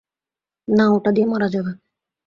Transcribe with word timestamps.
না, 0.67 0.85
ওটা 0.95 1.09
দিয়ে 1.11 1.27
মারা 1.27 1.47
যাবে। 1.47 1.71